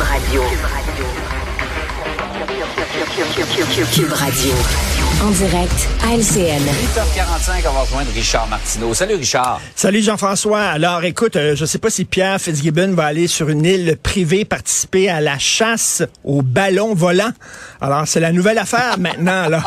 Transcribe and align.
Cube 0.00 0.08
Radio. 0.08 0.42
Radio. 0.42 0.70
En 5.22 5.30
direct 5.32 5.88
à 6.02 6.14
LCN. 6.14 6.62
8h45, 6.62 7.68
on 7.68 7.72
va 7.74 7.80
rejoindre 7.80 8.10
Richard 8.14 8.48
Martineau. 8.48 8.94
Salut 8.94 9.16
Richard. 9.16 9.60
Salut 9.76 10.00
Jean-François. 10.02 10.62
Alors 10.62 11.04
écoute, 11.04 11.36
euh, 11.36 11.54
je 11.54 11.66
sais 11.66 11.76
pas 11.76 11.90
si 11.90 12.06
Pierre 12.06 12.40
Fitzgibbon 12.40 12.94
va 12.94 13.04
aller 13.04 13.26
sur 13.26 13.50
une 13.50 13.66
île 13.66 13.98
privée 14.02 14.46
participer 14.46 15.10
à 15.10 15.20
la 15.20 15.38
chasse 15.38 16.02
aux 16.24 16.40
ballons 16.40 16.94
volants. 16.94 17.32
Alors 17.82 18.08
c'est 18.08 18.20
la 18.20 18.32
nouvelle 18.32 18.56
affaire 18.56 18.94
maintenant 18.98 19.50
là. 19.50 19.62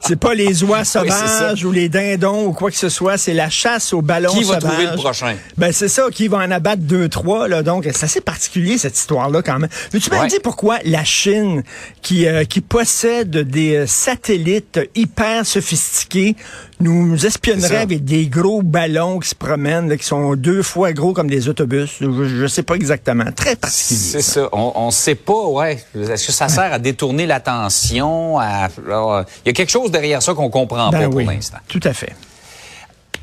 C'est 0.00 0.18
pas 0.18 0.34
les 0.34 0.64
oies 0.64 0.84
sauvages 0.84 1.64
ou 1.64 1.70
les 1.70 1.88
dindons 1.88 2.46
ou 2.46 2.52
quoi 2.52 2.70
que 2.70 2.76
ce 2.78 2.88
soit, 2.88 3.16
c'est 3.18 3.34
la 3.34 3.50
chasse 3.50 3.92
aux 3.92 4.00
ballons 4.02 4.32
Qui 4.32 4.44
sauvages. 4.44 4.62
va 4.62 4.68
trouver 4.70 4.86
le 4.86 4.96
prochain? 4.96 5.36
Ben 5.58 5.70
c'est 5.70 5.88
ça, 5.88 6.04
qui 6.10 6.26
va 6.28 6.38
en 6.38 6.50
abattre 6.50 6.82
deux, 6.82 7.08
trois. 7.08 7.46
Là, 7.46 7.62
donc 7.62 7.84
c'est 7.92 8.04
assez 8.04 8.20
particulier 8.22 8.78
cette 8.78 8.96
histoire-là 8.96 9.42
quand 9.42 9.58
même. 9.58 9.68
Veux-tu 9.92 10.10
me 10.10 10.18
Ouais. 10.18 10.26
dire 10.28 10.40
pourquoi 10.42 10.78
la 10.84 11.04
Chine, 11.04 11.62
qui, 12.02 12.26
euh, 12.26 12.44
qui 12.44 12.60
possède 12.62 12.87
des 13.34 13.76
euh, 13.76 13.86
satellites 13.86 14.80
hyper 14.94 15.44
sophistiqués, 15.46 16.36
nous 16.80 17.26
espionnerait 17.26 17.78
avec 17.78 18.04
des 18.04 18.26
gros 18.28 18.62
ballons 18.62 19.18
qui 19.18 19.28
se 19.28 19.34
promènent, 19.34 19.88
là, 19.88 19.96
qui 19.96 20.04
sont 20.04 20.34
deux 20.36 20.62
fois 20.62 20.92
gros 20.92 21.12
comme 21.12 21.28
des 21.28 21.48
autobus. 21.48 21.96
Je, 22.00 22.24
je 22.24 22.46
sais 22.46 22.62
pas 22.62 22.74
exactement. 22.74 23.24
Très 23.34 23.56
particulier. 23.56 24.00
C'est 24.00 24.22
ça. 24.22 24.48
On, 24.52 24.72
on 24.74 24.90
sait 24.90 25.14
pas, 25.14 25.46
ouais. 25.46 25.84
Est-ce 25.94 26.26
que 26.26 26.32
ça 26.32 26.48
sert 26.48 26.72
à 26.72 26.78
détourner 26.78 27.26
l'attention? 27.26 28.38
À... 28.38 28.68
Il 28.78 29.48
y 29.48 29.50
a 29.50 29.52
quelque 29.52 29.70
chose 29.70 29.90
derrière 29.90 30.22
ça 30.22 30.34
qu'on 30.34 30.50
comprend 30.50 30.90
Ben 30.90 31.02
pas 31.04 31.08
pour 31.08 31.20
l'instant. 31.20 31.58
tout 31.68 31.80
à 31.84 31.92
fait. 31.92 32.14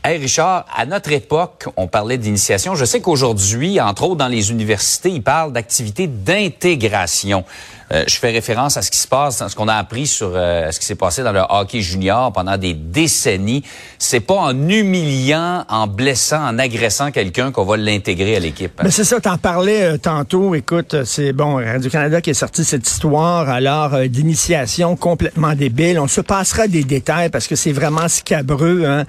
Hey 0.07 0.19
Richard, 0.19 0.67
à 0.75 0.85
notre 0.85 1.11
époque, 1.11 1.65
on 1.77 1.87
parlait 1.87 2.19
d'initiation. 2.19 2.75
Je 2.75 2.85
sais 2.85 3.01
qu'aujourd'hui, 3.01 3.81
entre 3.81 4.03
autres 4.03 4.17
dans 4.17 4.27
les 4.27 4.51
universités, 4.51 5.09
ils 5.09 5.23
parlent 5.23 5.51
d'activités 5.51 6.05
d'intégration. 6.05 7.43
Euh, 7.91 8.03
je 8.07 8.15
fais 8.17 8.31
référence 8.31 8.77
à 8.77 8.81
ce 8.81 8.89
qui 8.89 8.97
se 8.97 9.07
passe, 9.07 9.41
à 9.41 9.49
ce 9.49 9.55
qu'on 9.55 9.67
a 9.67 9.75
appris 9.75 10.07
sur 10.07 10.31
euh, 10.33 10.71
ce 10.71 10.79
qui 10.79 10.85
s'est 10.85 10.95
passé 10.95 11.23
dans 11.23 11.31
le 11.31 11.41
hockey 11.47 11.81
junior 11.81 12.31
pendant 12.31 12.57
des 12.57 12.73
décennies. 12.73 13.63
C'est 13.99 14.21
pas 14.21 14.35
en 14.35 14.69
humiliant, 14.69 15.65
en 15.69 15.87
blessant, 15.87 16.43
en 16.47 16.57
agressant 16.57 17.11
quelqu'un 17.11 17.51
qu'on 17.51 17.63
va 17.63 17.77
l'intégrer 17.77 18.37
à 18.37 18.39
l'équipe. 18.39 18.81
Mais 18.83 18.91
c'est 18.91 19.03
ça, 19.03 19.19
t'en 19.19 19.37
parlais 19.37 19.83
euh, 19.83 19.97
tantôt. 19.97 20.55
Écoute, 20.55 21.03
c'est 21.05 21.33
bon, 21.33 21.55
Radio-Canada 21.55 22.21
qui 22.21 22.31
a 22.31 22.33
sorti 22.33 22.63
cette 22.63 22.87
histoire, 22.87 23.49
alors, 23.49 23.99
d'initiation 24.07 24.95
complètement 24.95 25.53
débile. 25.53 25.99
On 25.99 26.07
se 26.07 26.21
passera 26.21 26.67
des 26.67 26.83
détails 26.83 27.29
parce 27.29 27.47
que 27.47 27.55
c'est 27.55 27.71
vraiment 27.71 28.07
scabreux. 28.07 28.85
Hein. 28.85 29.05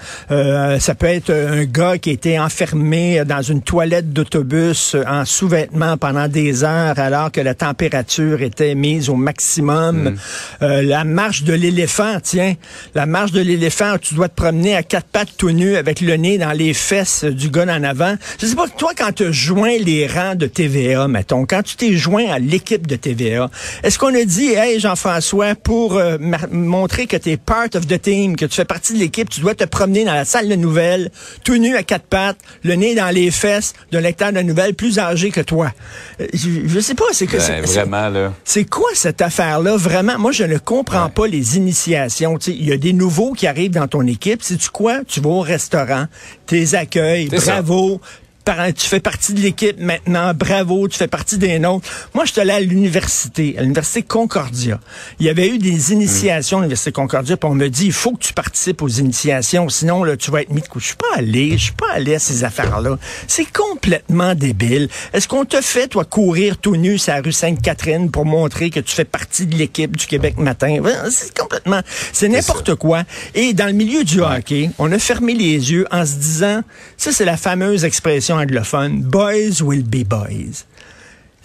Ça 0.78 0.94
peut 0.94 1.06
être 1.06 1.30
un 1.30 1.64
gars 1.64 1.98
qui 1.98 2.10
été 2.10 2.38
enfermé 2.38 3.24
dans 3.24 3.42
une 3.42 3.62
toilette 3.62 4.12
d'autobus 4.12 4.96
en 5.06 5.24
sous-vêtements 5.24 5.96
pendant 5.96 6.28
des 6.28 6.64
heures 6.64 6.98
alors 6.98 7.30
que 7.30 7.40
la 7.40 7.54
température 7.54 8.42
était 8.42 8.65
mise 8.74 9.08
au 9.08 9.14
maximum. 9.14 10.16
Euh, 10.62 10.82
la 10.82 11.04
marche 11.04 11.42
de 11.42 11.52
l'éléphant, 11.52 12.18
tiens, 12.22 12.54
la 12.94 13.06
marche 13.06 13.32
de 13.32 13.40
l'éléphant, 13.40 13.96
tu 14.00 14.14
dois 14.14 14.28
te 14.28 14.34
promener 14.34 14.74
à 14.76 14.82
quatre 14.82 15.06
pattes 15.06 15.36
tout 15.36 15.50
nu 15.50 15.76
avec 15.76 16.00
le 16.00 16.14
nez 16.16 16.38
dans 16.38 16.52
les 16.52 16.74
fesses 16.74 17.24
du 17.24 17.50
gars 17.50 17.66
en 17.68 17.82
avant. 17.84 18.16
Je 18.40 18.46
sais 18.46 18.56
pas, 18.56 18.68
toi, 18.68 18.92
quand 18.96 19.12
tu 19.12 19.32
joins 19.32 19.76
les 19.78 20.06
rangs 20.06 20.34
de 20.34 20.46
TVA, 20.46 21.08
mettons, 21.08 21.46
quand 21.46 21.62
tu 21.62 21.76
t'es 21.76 21.96
joint 21.96 22.26
à 22.30 22.38
l'équipe 22.38 22.86
de 22.86 22.96
TVA, 22.96 23.50
est-ce 23.82 23.98
qu'on 23.98 24.14
a 24.14 24.24
dit, 24.24 24.52
hey, 24.52 24.80
Jean-François, 24.80 25.54
pour 25.54 25.96
euh, 25.96 26.18
montrer 26.50 27.06
que 27.06 27.16
tu 27.16 27.30
es 27.30 27.36
part 27.36 27.68
of 27.74 27.86
the 27.86 28.00
team, 28.00 28.36
que 28.36 28.46
tu 28.46 28.54
fais 28.56 28.64
partie 28.64 28.94
de 28.94 28.98
l'équipe, 28.98 29.28
tu 29.28 29.40
dois 29.40 29.54
te 29.54 29.64
promener 29.64 30.04
dans 30.04 30.14
la 30.14 30.24
salle 30.24 30.48
de 30.48 30.54
nouvelles, 30.54 31.10
tout 31.44 31.56
nu 31.56 31.76
à 31.76 31.82
quatre 31.82 32.06
pattes, 32.06 32.38
le 32.62 32.74
nez 32.74 32.94
dans 32.94 33.10
les 33.14 33.30
fesses 33.30 33.74
d'un 33.92 34.00
lecteur 34.00 34.32
de 34.32 34.40
nouvelles 34.40 34.74
plus 34.74 34.98
âgé 34.98 35.30
que 35.30 35.40
toi? 35.40 35.72
Euh, 36.20 36.26
Je, 36.32 36.66
je 36.66 36.80
sais 36.80 36.94
pas, 36.94 37.04
c'est 37.12 37.26
que... 37.26 37.36
Ben, 37.36 37.62
vraiment, 37.62 38.08
là. 38.08 38.32
C'est 38.56 38.64
quoi 38.64 38.88
cette 38.94 39.20
affaire-là? 39.20 39.76
Vraiment, 39.76 40.18
moi, 40.18 40.32
je 40.32 40.42
ne 40.42 40.56
comprends 40.56 41.10
pas 41.10 41.26
les 41.26 41.58
initiations. 41.58 42.38
Il 42.38 42.64
y 42.64 42.72
a 42.72 42.78
des 42.78 42.94
nouveaux 42.94 43.34
qui 43.34 43.46
arrivent 43.46 43.72
dans 43.72 43.86
ton 43.86 44.06
équipe. 44.06 44.42
Sais-tu 44.42 44.70
quoi? 44.70 45.00
Tu 45.06 45.20
vas 45.20 45.28
au 45.28 45.40
restaurant, 45.40 46.06
tes 46.46 46.74
accueils, 46.74 47.28
ça. 47.38 47.60
Tu 48.46 48.86
fais 48.86 49.00
partie 49.00 49.34
de 49.34 49.40
l'équipe 49.40 49.80
maintenant, 49.80 50.32
bravo, 50.32 50.86
tu 50.86 50.96
fais 50.96 51.08
partie 51.08 51.36
des 51.36 51.58
nôtres. 51.58 51.88
Moi, 52.14 52.24
je 52.26 52.30
suis 52.30 52.40
allé 52.40 52.52
à 52.52 52.60
l'université, 52.60 53.56
à 53.58 53.62
l'université 53.62 54.04
Concordia. 54.04 54.78
Il 55.18 55.26
y 55.26 55.28
avait 55.28 55.48
eu 55.48 55.58
des 55.58 55.92
initiations 55.92 56.58
à 56.58 56.60
l'université 56.60 56.92
Concordia, 56.92 57.36
puis 57.36 57.50
on 57.50 57.56
me 57.56 57.66
dit, 57.68 57.86
il 57.86 57.92
faut 57.92 58.12
que 58.12 58.22
tu 58.22 58.32
participes 58.32 58.82
aux 58.82 58.88
initiations, 58.88 59.68
sinon 59.68 60.04
là, 60.04 60.16
tu 60.16 60.30
vas 60.30 60.42
être 60.42 60.50
mis 60.50 60.60
de 60.60 60.68
côté. 60.68 60.80
Je 60.80 60.86
suis 60.86 60.96
pas 60.96 61.16
allé, 61.16 61.58
je 61.58 61.64
suis 61.64 61.72
pas 61.72 61.90
allé 61.92 62.14
à 62.14 62.20
ces 62.20 62.44
affaires-là. 62.44 62.96
C'est 63.26 63.50
complètement 63.50 64.36
débile. 64.36 64.88
Est-ce 65.12 65.26
qu'on 65.26 65.44
te 65.44 65.60
fait, 65.60 65.88
toi, 65.88 66.04
courir 66.04 66.56
tout 66.56 66.76
nu 66.76 66.98
sur 66.98 67.14
la 67.14 67.22
rue 67.22 67.32
Sainte-Catherine 67.32 68.12
pour 68.12 68.26
montrer 68.26 68.70
que 68.70 68.78
tu 68.78 68.94
fais 68.94 69.04
partie 69.04 69.46
de 69.46 69.56
l'équipe 69.56 69.96
du 69.96 70.06
Québec 70.06 70.38
matin? 70.38 70.80
C'est 71.10 71.36
complètement, 71.36 71.80
c'est 72.12 72.28
n'importe 72.28 72.76
quoi. 72.76 73.02
Et 73.34 73.54
dans 73.54 73.66
le 73.66 73.72
milieu 73.72 74.04
du 74.04 74.20
hockey, 74.20 74.70
on 74.78 74.92
a 74.92 75.00
fermé 75.00 75.34
les 75.34 75.72
yeux 75.72 75.84
en 75.90 76.06
se 76.06 76.14
disant, 76.14 76.62
ça 76.96 77.10
c'est 77.10 77.24
la 77.24 77.36
fameuse 77.36 77.84
expression 77.84 78.35
anglophone, 78.36 79.00
boys 79.02 79.62
will 79.62 79.82
be 79.84 80.04
boys. 80.06 80.64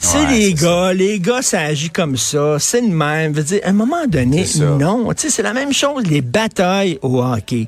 C'est 0.04 0.18
Ouais, 0.18 0.32
les 0.32 0.54
gars, 0.56 0.94
les 0.94 1.20
gars, 1.20 1.44
ça 1.44 1.60
agit 1.62 1.92
comme 1.92 2.18
ça, 2.18 2.56
c'est 2.58 2.82
le 2.82 2.88
même. 2.88 3.34
Je 3.36 3.38
veux 3.38 3.44
dire, 3.46 3.60
à 3.64 3.70
un 3.70 3.74
moment 3.74 4.08
donné, 4.08 4.46
non. 4.80 5.14
Tu 5.14 5.22
sais, 5.22 5.30
c'est 5.30 5.44
la 5.44 5.54
même 5.54 5.72
chose, 5.72 6.08
les 6.08 6.22
batailles 6.22 6.98
au 7.04 7.22
hockey. 7.22 7.68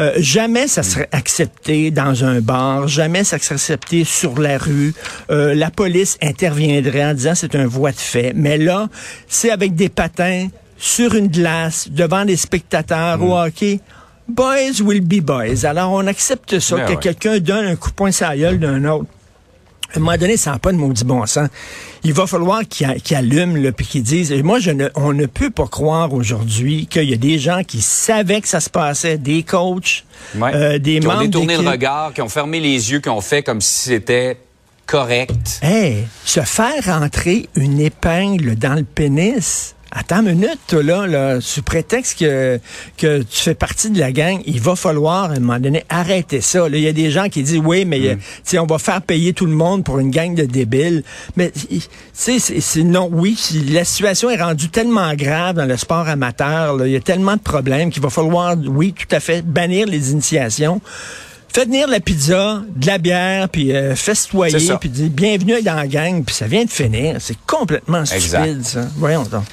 Euh, 0.00 0.14
jamais 0.16 0.68
ça 0.68 0.82
serait 0.82 1.08
accepté 1.12 1.90
dans 1.90 2.24
un 2.24 2.40
bar, 2.40 2.88
jamais 2.88 3.24
ça 3.24 3.38
serait 3.38 3.56
accepté 3.56 4.04
sur 4.04 4.38
la 4.40 4.56
rue. 4.56 4.94
Euh, 5.30 5.54
la 5.54 5.70
police 5.70 6.16
interviendrait 6.22 7.04
en 7.04 7.12
disant 7.12 7.34
c'est 7.34 7.54
un 7.54 7.66
voie 7.66 7.92
de 7.92 7.98
fait. 7.98 8.32
Mais 8.34 8.56
là, 8.56 8.88
c'est 9.28 9.50
avec 9.50 9.74
des 9.74 9.90
patins, 9.90 10.48
sur 10.78 11.14
une 11.14 11.28
glace, 11.28 11.88
devant 11.90 12.24
des 12.24 12.36
spectateurs 12.36 13.18
Mm. 13.18 13.22
au 13.22 13.36
hockey. 13.38 13.80
Boys 14.28 14.80
will 14.82 15.00
be 15.00 15.20
boys. 15.22 15.64
Alors, 15.64 15.92
on 15.92 16.06
accepte 16.06 16.58
ça, 16.58 16.76
Ben 16.76 16.86
que 16.86 16.90
ouais. 16.92 16.98
quelqu'un 16.98 17.38
donne 17.38 17.66
un 17.66 17.76
coup 17.76 17.90
de 17.90 17.94
poing 17.94 18.10
sur 18.10 18.26
la 18.28 18.36
gueule 18.36 18.58
d'un 18.58 18.84
autre. 18.84 19.06
À 19.94 19.98
un 19.98 20.00
moment 20.00 20.16
donné, 20.18 20.36
ça 20.36 20.50
n'a 20.50 20.58
pas 20.58 20.72
de 20.72 20.76
maudit 20.76 21.04
bon 21.04 21.24
sens. 21.26 21.48
Il 22.02 22.12
va 22.12 22.26
falloir 22.26 22.62
qu'ils 22.68 22.92
qu'ils 23.02 23.16
allument, 23.16 23.54
là, 23.56 23.70
puis 23.70 23.86
qu'ils 23.86 24.02
disent, 24.02 24.32
et 24.32 24.42
moi, 24.42 24.58
je 24.58 24.72
ne, 24.72 24.88
on 24.96 25.12
ne 25.12 25.26
peut 25.26 25.50
pas 25.50 25.68
croire 25.68 26.12
aujourd'hui 26.12 26.86
qu'il 26.88 27.08
y 27.08 27.14
a 27.14 27.16
des 27.16 27.38
gens 27.38 27.62
qui 27.62 27.80
savaient 27.80 28.40
que 28.40 28.48
ça 28.48 28.58
se 28.60 28.68
passait, 28.68 29.16
des 29.16 29.44
coachs, 29.44 30.04
Ouais. 30.34 30.50
euh, 30.54 30.78
des 30.80 30.98
qui 30.98 31.06
ont 31.06 31.10
membres 31.10 31.22
détourné 31.24 31.56
le 31.56 31.68
regard, 31.68 32.12
qui 32.12 32.20
ont 32.20 32.28
fermé 32.28 32.58
les 32.58 32.90
yeux, 32.90 32.98
qui 32.98 33.08
ont 33.08 33.20
fait 33.20 33.44
comme 33.44 33.60
si 33.60 33.90
c'était 33.90 34.38
correct. 34.86 35.60
Hey, 35.62 36.08
se 36.24 36.40
faire 36.40 36.84
rentrer 36.84 37.48
une 37.54 37.80
épingle 37.80 38.56
dans 38.56 38.74
le 38.74 38.84
pénis. 38.84 39.75
Attends 39.98 40.20
une 40.26 40.34
minute, 40.34 40.58
toi, 40.68 40.82
là, 40.82 41.06
là, 41.06 41.40
sous 41.40 41.62
prétexte 41.62 42.18
que, 42.18 42.60
que 42.98 43.22
tu 43.22 43.40
fais 43.40 43.54
partie 43.54 43.88
de 43.88 43.98
la 43.98 44.12
gang, 44.12 44.42
il 44.44 44.60
va 44.60 44.76
falloir, 44.76 45.30
à 45.30 45.34
un 45.34 45.40
moment 45.40 45.58
donné, 45.58 45.84
arrêter 45.88 46.42
ça. 46.42 46.66
Il 46.68 46.78
y 46.80 46.86
a 46.86 46.92
des 46.92 47.10
gens 47.10 47.30
qui 47.30 47.42
disent, 47.42 47.62
oui, 47.64 47.86
mais 47.86 48.00
euh, 48.08 48.14
tu 48.16 48.20
sais, 48.44 48.58
on 48.58 48.66
va 48.66 48.76
faire 48.78 49.00
payer 49.00 49.32
tout 49.32 49.46
le 49.46 49.54
monde 49.54 49.84
pour 49.84 49.98
une 49.98 50.10
gang 50.10 50.34
de 50.34 50.44
débiles. 50.44 51.02
Mais, 51.36 51.50
tu 51.50 51.80
sais, 52.12 52.38
c'est- 52.38 52.82
non, 52.82 53.08
oui, 53.10 53.38
la 53.70 53.84
situation 53.86 54.28
est 54.28 54.36
rendue 54.42 54.68
tellement 54.68 55.14
grave 55.14 55.56
dans 55.56 55.64
le 55.64 55.76
sport 55.78 56.06
amateur, 56.08 56.84
il 56.86 56.92
y 56.92 56.96
a 56.96 57.00
tellement 57.00 57.36
de 57.36 57.40
problèmes 57.40 57.90
qu'il 57.90 58.02
va 58.02 58.10
falloir, 58.10 58.54
oui, 58.66 58.92
tout 58.92 59.16
à 59.16 59.20
fait, 59.20 59.40
bannir 59.40 59.86
les 59.86 60.10
initiations. 60.12 60.80
Faites 61.54 61.68
venir 61.68 61.88
la 61.88 62.00
pizza, 62.00 62.62
de 62.76 62.86
la 62.86 62.98
bière, 62.98 63.48
puis 63.48 63.74
euh, 63.74 63.94
festoyer, 63.94 64.58
ça. 64.58 64.76
puis 64.76 64.90
dire 64.90 65.08
bienvenue 65.08 65.62
dans 65.62 65.74
la 65.74 65.86
gang, 65.86 66.22
puis 66.22 66.34
ça 66.34 66.46
vient 66.46 66.66
de 66.66 66.70
finir. 66.70 67.16
C'est 67.18 67.38
complètement 67.46 68.02
Exact. 68.02 68.42
stupide, 68.44 68.62
ça. 68.66 68.80
Voyons 68.96 69.22
donc. 69.22 69.44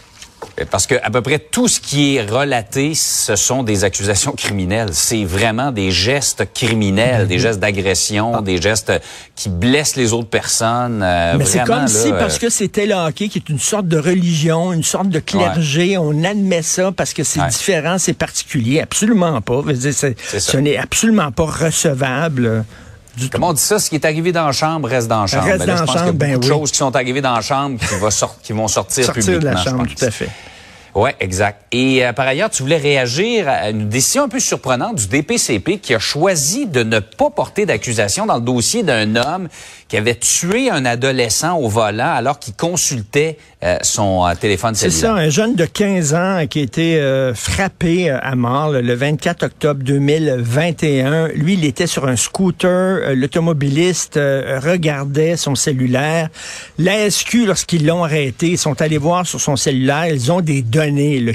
Parce 0.69 0.85
que 0.85 0.93
à 1.01 1.09
peu 1.09 1.21
près 1.23 1.39
tout 1.39 1.67
ce 1.67 1.79
qui 1.79 2.15
est 2.15 2.21
relaté, 2.21 2.93
ce 2.93 3.35
sont 3.35 3.63
des 3.63 3.83
accusations 3.83 4.33
criminelles. 4.33 4.89
C'est 4.93 5.23
vraiment 5.25 5.71
des 5.71 5.89
gestes 5.89 6.45
criminels, 6.53 7.27
des 7.27 7.39
gestes 7.39 7.59
d'agression, 7.59 8.39
des 8.41 8.61
gestes 8.61 8.91
qui 9.35 9.49
blessent 9.49 9.95
les 9.95 10.13
autres 10.13 10.29
personnes. 10.29 11.01
euh, 11.01 11.35
Mais 11.39 11.45
c'est 11.45 11.63
comme 11.63 11.87
si, 11.87 12.11
parce 12.11 12.35
euh, 12.35 12.39
que 12.39 12.49
c'était 12.49 12.85
le 12.85 12.93
hockey, 12.93 13.29
qui 13.29 13.39
est 13.39 13.49
une 13.49 13.57
sorte 13.59 13.87
de 13.87 13.97
religion, 13.97 14.71
une 14.73 14.83
sorte 14.83 15.09
de 15.09 15.19
clergé, 15.19 15.97
on 15.97 16.23
admet 16.23 16.61
ça 16.61 16.91
parce 16.91 17.13
que 17.13 17.23
c'est 17.23 17.39
Ouais. 17.41 17.47
différent, 17.49 17.97
c'est 17.97 18.13
particulier. 18.13 18.79
Absolument 18.79 19.41
pas. 19.41 19.61
Je 19.65 19.71
veux 19.71 19.73
dire, 19.73 19.93
c'est- 19.93 20.15
C'est 20.23 20.39
ça. 20.39 20.51
ce 20.51 20.57
n'est 20.57 20.77
absolument 20.77 21.31
pas 21.31 21.45
recevable 21.45 22.63
du. 23.17 23.29
Comment 23.29 23.49
on 23.49 23.53
dit 23.53 23.61
ça? 23.61 23.79
Ce 23.79 23.89
qui 23.89 23.95
est 23.95 24.05
arrivé 24.05 24.31
dans 24.31 24.45
la 24.45 24.51
chambre 24.51 24.87
reste 24.89 25.07
dans 25.07 25.21
la 25.21 25.27
chambre. 25.27 25.43
Reste 25.45 25.59
Ben 25.59 25.65
là, 25.67 25.73
dans 25.75 25.79
je 25.81 25.85
pense 25.85 25.95
qu'il 25.95 26.05
y 26.05 26.09
a 26.09 26.11
beaucoup 26.11 26.17
ben 26.17 26.33
de 26.39 26.43
oui. 26.43 26.47
choses 26.47 26.71
qui 26.71 26.77
sont 26.77 26.95
arrivées 26.95 27.21
dans 27.21 27.33
la 27.35 27.41
chambre 27.41 27.79
qui, 27.79 27.95
va 27.99 28.11
sort- 28.11 28.37
qui 28.41 28.53
vont 28.53 28.67
sortir, 28.67 29.05
Sortir 29.05 29.23
de 29.23 29.31
publiquement, 29.39 29.53
la 29.53 29.63
chambre, 29.63 29.85
tout 29.87 30.05
à 30.05 30.11
fait. 30.11 30.29
Ouais, 30.95 31.15
exact. 31.19 31.63
Et 31.71 32.05
euh, 32.05 32.13
par 32.13 32.27
ailleurs, 32.27 32.51
tu 32.51 32.61
voulais 32.61 32.77
réagir 32.77 33.49
à 33.49 33.71
une 33.71 33.89
décision 33.89 34.23
un 34.23 34.29
peu 34.29 34.39
surprenante 34.39 34.97
du 34.97 35.07
DPCP 35.07 35.79
qui 35.79 35.95
a 35.95 35.99
choisi 35.99 36.67
de 36.67 36.83
ne 36.83 36.99
pas 36.99 37.31
porter 37.31 37.65
d'accusation 37.65 38.27
dans 38.27 38.35
le 38.35 38.41
dossier 38.41 38.83
d'un 38.83 39.15
homme 39.15 39.47
qui 39.87 39.97
avait 39.97 40.15
tué 40.15 40.69
un 40.69 40.85
adolescent 40.85 41.57
au 41.57 41.67
volant 41.67 42.13
alors 42.13 42.37
qu'il 42.37 42.53
consultait 42.53 43.37
euh, 43.63 43.77
son 43.81 44.23
euh, 44.23 44.35
téléphone 44.39 44.75
cellulaire. 44.75 44.99
C'est 44.99 45.07
ça, 45.07 45.13
un 45.13 45.29
jeune 45.29 45.55
de 45.55 45.65
15 45.65 46.13
ans 46.13 46.45
qui 46.47 46.59
a 46.59 46.61
été 46.61 47.31
frappé 47.33 48.11
à 48.11 48.35
mort 48.35 48.71
le 48.71 48.93
24 48.93 49.43
octobre 49.43 49.83
2021. 49.83 51.29
Lui, 51.29 51.53
il 51.53 51.65
était 51.65 51.87
sur 51.87 52.07
un 52.07 52.15
scooter. 52.15 53.15
L'automobiliste 53.15 54.15
regardait 54.15 55.37
son 55.37 55.55
cellulaire. 55.55 56.29
La 56.77 57.09
SQ, 57.09 57.45
lorsqu'ils 57.47 57.85
l'ont 57.85 58.03
arrêté, 58.03 58.49
ils 58.49 58.57
sont 58.57 58.79
allés 58.81 58.97
voir 58.97 59.25
sur 59.25 59.41
son 59.41 59.55
cellulaire. 59.55 60.07
Ils 60.07 60.31
ont 60.31 60.41
des 60.41 60.61
données 60.61 60.82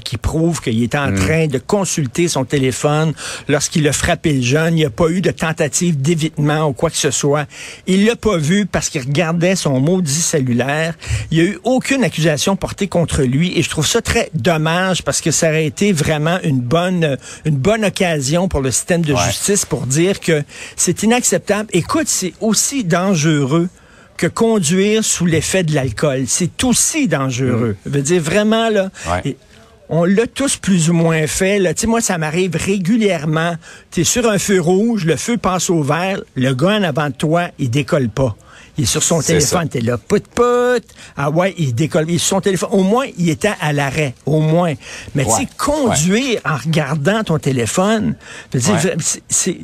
qui 0.03 0.17
prouve 0.17 0.61
qu'il 0.61 0.83
était 0.83 0.99
en 0.99 1.11
mm. 1.11 1.15
train 1.17 1.47
de 1.47 1.59
consulter 1.59 2.29
son 2.29 2.45
téléphone 2.45 3.13
lorsqu'il 3.49 3.87
a 3.89 3.93
frappé 3.93 4.33
le 4.33 4.43
jeune. 4.43 4.75
Il 4.75 4.81
n'y 4.81 4.85
a 4.85 4.91
pas 4.91 5.09
eu 5.09 5.21
de 5.21 5.31
tentative 5.31 6.01
d'évitement 6.01 6.69
ou 6.69 6.73
quoi 6.73 6.91
que 6.91 6.97
ce 6.97 7.11
soit. 7.11 7.47
Il 7.87 8.05
l'a 8.05 8.17
pas 8.17 8.37
vu 8.37 8.67
parce 8.67 8.89
qu'il 8.89 9.01
regardait 9.01 9.57
son 9.57 9.81
maudit 9.81 10.13
cellulaire. 10.13 10.95
Il 11.31 11.39
n'y 11.39 11.49
a 11.49 11.51
eu 11.53 11.59
aucune 11.65 12.05
accusation 12.05 12.57
portée 12.57 12.89
contre 12.89 13.23
lui 13.23 13.59
et 13.59 13.63
je 13.63 13.71
trouve 13.71 13.87
ça 13.87 14.03
très 14.03 14.31
dommage 14.35 15.03
parce 15.03 15.21
que 15.21 15.31
ça 15.31 15.49
aurait 15.49 15.67
été 15.67 15.93
vraiment 15.93 16.39
une 16.43 16.61
bonne, 16.61 17.17
une 17.45 17.57
bonne 17.57 17.85
occasion 17.85 18.49
pour 18.49 18.61
le 18.61 18.71
système 18.71 19.03
de 19.03 19.15
justice 19.15 19.65
pour 19.65 19.87
dire 19.87 20.21
que 20.21 20.43
c'est 20.77 21.03
inacceptable. 21.03 21.69
Écoute, 21.73 22.09
c'est 22.09 22.35
aussi 22.41 22.85
dangereux 22.85 23.69
que 24.19 24.27
conduire 24.27 25.03
sous 25.05 25.25
l'effet 25.25 25.63
de 25.63 25.75
l'alcool. 25.75 26.25
C'est 26.27 26.63
aussi 26.65 27.09
dangereux. 27.09 27.71
Mm. 27.71 27.77
Je 27.87 27.91
veux 27.91 28.03
dire, 28.03 28.23
vraiment, 28.23 28.69
là, 28.69 28.91
on 29.89 30.05
l'a 30.05 30.27
tous 30.27 30.57
plus 30.57 30.91
ou 30.91 30.93
moins 30.93 31.27
fait. 31.27 31.59
Là. 31.59 31.73
moi, 31.87 32.03
ça 32.03 32.19
m'arrive 32.19 32.57
régulièrement. 32.57 33.55
Tu 33.91 34.03
es 34.03 34.05
sur 34.05 34.29
un 34.29 34.39
feu 34.39 34.61
rouge, 34.61 35.07
le 35.07 35.17
feu 35.17 35.39
passe 35.39 35.71
au 35.71 35.83
vert, 35.83 36.21
le 36.35 36.53
gars 36.53 36.79
en 36.79 36.83
avant 36.83 37.09
de 37.09 37.15
toi, 37.15 37.49
il 37.59 37.71
décolle 37.71 38.11
pas. 38.11 38.37
Il 38.77 38.85
est 38.85 38.87
sur 38.87 39.03
son 39.03 39.21
téléphone, 39.21 39.69
t'es 39.69 39.81
là, 39.81 39.99
put 39.99 40.21
put. 40.21 40.87
Ah 41.17 41.31
ouais, 41.31 41.53
il 41.59 41.75
décolle, 41.75 42.05
il 42.09 42.17
est 42.17 42.19
sur 42.19 42.37
son 42.37 42.41
téléphone. 42.41 42.69
Au 42.73 42.83
moins, 42.85 43.07
il 43.17 43.29
était 43.29 43.55
à 43.61 43.73
l'arrêt, 43.73 44.15
au 44.25 44.41
moins. 44.41 44.75
Mais 45.17 45.25
tu 45.25 45.31
sais, 45.31 45.49
conduire 45.57 46.41
en 46.45 46.57
regardant 46.57 47.25
ton 47.25 47.39
téléphone, 47.39 48.15
c'est, 49.29 49.59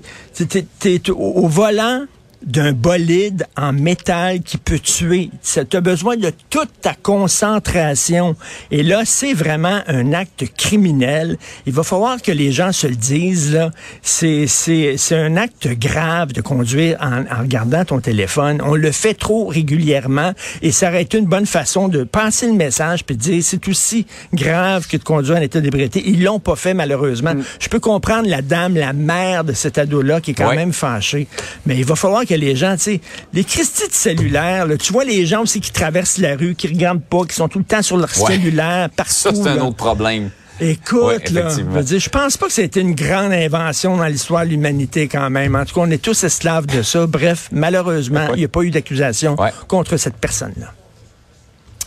t'es 0.81 1.11
au 1.11 1.47
volant, 1.47 2.07
d'un 2.47 2.73
bolide 2.73 3.47
en 3.57 3.73
métal 3.73 4.41
qui 4.41 4.59
peut 4.59 4.79
tuer. 4.79 5.31
Tu 5.43 5.77
as 5.77 5.81
besoin 5.81 6.17
de 6.17 6.31
toute 6.51 6.71
ta 6.81 6.95
concentration. 6.95 8.37
Et 8.71 8.83
là, 8.83 9.03
c'est 9.05 9.35
vraiment 9.35 9.81
un 9.87 10.13
acte 10.13 10.45
criminel. 10.57 11.39
Il 11.67 11.73
va 11.73 11.83
falloir 11.83 12.21
que 12.21 12.33
les 12.33 12.53
gens 12.53 12.73
se 12.73 12.87
le 12.87 12.97
disent. 12.97 13.59
C'est, 14.03 14.47
c'est, 14.47 14.97
c'est 14.97 15.17
un 15.17 15.37
acte 15.37 15.69
grave 15.69 16.33
de 16.33 16.41
conduire 16.41 16.99
en, 17.01 17.23
en 17.23 17.43
regardant 17.43 17.85
ton 17.85 18.01
téléphone. 18.01 18.61
On 18.65 18.75
le 18.75 18.93
fait 18.93 19.15
trop 19.15 19.47
régulièrement 19.47 20.33
et 20.63 20.73
ça 20.73 20.89
aurait 20.89 21.03
été 21.03 21.19
une 21.19 21.27
bonne 21.27 21.47
façon 21.47 21.89
de 21.89 22.05
passer 22.05 22.47
le 22.47 22.55
message 22.55 23.05
puis 23.05 23.17
de 23.17 23.21
dire 23.21 23.43
c'est 23.43 23.67
aussi 23.69 24.07
grave 24.33 24.87
que 24.87 24.97
de 24.97 25.05
conduire 25.05 25.39
en 25.39 25.41
état 25.43 25.61
d'ébriété. 25.61 26.03
Ils 26.07 26.23
l'ont 26.23 26.41
pas 26.41 26.57
fait 26.57 26.75
malheureusement. 26.75 27.35
Mm. 27.35 27.43
Je 27.61 27.69
peux 27.69 27.81
comprendre 27.81 28.29
la 28.29 28.43
dame, 28.43 28.75
la 28.75 28.93
mère 28.93 29.45
de 29.45 29.53
cet 29.53 29.79
ado-là 29.79 30.21
qui 30.21 30.33
est 30.33 30.35
quand 30.35 30.55
même 30.55 30.73
fâchée. 30.73 31.27
Mais 31.67 31.77
il 31.77 31.85
va 31.85 31.97
falloir 31.97 32.25
que 32.25 32.34
les 32.37 32.57
gens, 32.57 32.75
tu 32.77 32.83
sais, 32.83 33.01
les 33.33 33.45
Christie 33.45 33.89
de 33.89 33.93
cellulaire, 33.93 34.67
tu 34.79 34.93
vois 34.93 35.05
les 35.05 35.27
gens 35.27 35.43
aussi 35.43 35.61
qui 35.61 35.73
traversent 35.73 36.19
la 36.19 36.37
rue, 36.37 36.55
qui 36.55 36.69
regardent 36.69 37.03
pas, 37.03 37.25
qui 37.25 37.35
sont 37.35 37.49
tout 37.49 37.59
le 37.59 37.65
temps 37.65 37.83
sur 37.83 37.97
leur 37.97 38.11
cellulaire, 38.11 38.91
partout. 38.91 39.13
Ça, 39.13 39.31
c'est 39.35 39.49
un 39.49 39.61
autre 39.61 39.77
problème. 39.77 40.31
Écoute, 40.61 41.31
là, 41.31 41.49
je, 41.49 41.81
dire, 41.81 41.99
je 41.99 42.09
pense 42.09 42.37
pas 42.37 42.47
que 42.47 42.53
c'était 42.53 42.81
une 42.81 42.95
grande 42.95 43.33
invention 43.33 43.97
dans 43.97 44.05
l'histoire 44.05 44.45
de 44.45 44.51
l'humanité 44.51 45.09
quand 45.09 45.29
même. 45.29 45.57
En 45.57 45.65
tout 45.65 45.75
cas, 45.75 45.81
on 45.81 45.91
est 45.91 46.01
tous 46.01 46.23
esclaves 46.23 46.67
de 46.67 46.83
ça. 46.83 47.07
Bref, 47.07 47.49
malheureusement, 47.51 48.29
il 48.35 48.39
n'y 48.39 48.45
a 48.45 48.49
pas 48.49 48.63
eu 48.63 48.71
d'accusation 48.71 49.37
contre 49.67 49.97
cette 49.97 50.17
personne-là. 50.17 50.73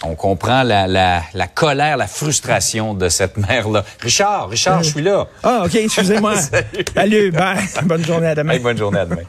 On 0.04 0.16
comprend 0.16 0.64
la, 0.64 0.86
la, 0.86 1.24
la, 1.34 1.48
colère, 1.48 1.98
la 1.98 2.08
frustration 2.08 2.94
de 2.94 3.10
cette 3.10 3.38
mère-là. 3.48 3.84
Richard, 4.02 4.50
Richard, 4.50 4.84
je 4.84 4.92
suis 4.92 5.02
là. 5.02 5.28
Ah, 5.42 5.64
OK, 5.66 5.74
excusez-moi. 5.74 6.36
Salut. 6.42 6.86
Salut, 6.94 7.32
bye. 7.32 7.58
Bonne 7.84 8.06
journée 8.06 8.28
à 8.28 8.36
demain. 8.36 8.60
bonne 8.60 8.78
journée 8.78 9.00
à 9.00 9.06
demain. 9.06 9.24